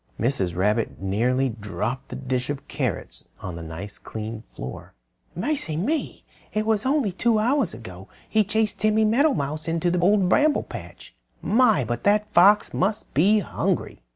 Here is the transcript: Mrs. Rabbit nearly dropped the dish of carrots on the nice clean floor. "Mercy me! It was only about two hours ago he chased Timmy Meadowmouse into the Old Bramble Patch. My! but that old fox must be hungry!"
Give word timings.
Mrs. 0.19 0.55
Rabbit 0.55 0.99
nearly 0.99 1.47
dropped 1.49 2.09
the 2.09 2.15
dish 2.15 2.49
of 2.49 2.67
carrots 2.67 3.29
on 3.39 3.55
the 3.55 3.61
nice 3.61 3.99
clean 3.99 4.41
floor. 4.55 4.95
"Mercy 5.35 5.77
me! 5.77 6.23
It 6.53 6.65
was 6.65 6.87
only 6.87 7.09
about 7.09 7.19
two 7.19 7.37
hours 7.37 7.75
ago 7.75 8.07
he 8.27 8.43
chased 8.43 8.81
Timmy 8.81 9.05
Meadowmouse 9.05 9.67
into 9.67 9.91
the 9.91 9.99
Old 9.99 10.27
Bramble 10.27 10.63
Patch. 10.63 11.13
My! 11.43 11.83
but 11.85 12.03
that 12.05 12.21
old 12.21 12.29
fox 12.33 12.73
must 12.73 13.13
be 13.13 13.41
hungry!" 13.41 14.01